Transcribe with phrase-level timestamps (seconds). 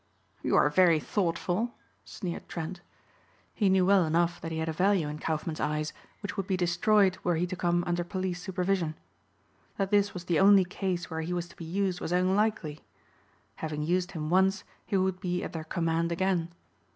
[0.41, 2.81] "You are very thoughtful," sneered Trent.
[3.53, 5.93] He knew well enough that he had a value in Kaufmann's eyes
[6.23, 8.95] which would be destroyed were he to come under police supervision.
[9.77, 12.83] That this was the only case where he was to be used was unlikely.
[13.57, 16.51] Having used him once he would be at their command again.